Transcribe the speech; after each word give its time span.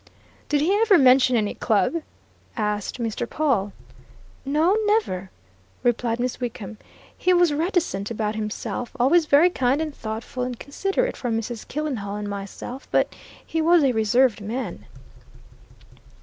"Did 0.49 0.61
he 0.61 0.73
ever 0.81 0.97
mention 0.97 1.35
any 1.35 1.53
club?" 1.53 2.01
asked 2.57 2.99
Mr. 2.99 3.29
Pawle. 3.29 3.71
"No, 4.43 4.75
never!" 4.87 5.29
replied 5.83 6.19
Miss 6.19 6.39
Wickham. 6.39 6.79
"He 7.15 7.35
was 7.35 7.53
reticent 7.53 8.09
about 8.09 8.33
himself 8.33 8.93
always 8.99 9.27
very 9.27 9.51
kind 9.51 9.79
and 9.79 9.93
thoughtful 9.93 10.41
and 10.41 10.57
considerate 10.57 11.15
for 11.15 11.29
Mrs. 11.29 11.67
Killenhall 11.67 12.15
and 12.15 12.27
myself, 12.27 12.87
but 12.89 13.13
he 13.45 13.61
was 13.61 13.83
a 13.83 13.91
reserved 13.91 14.41
man." 14.41 14.87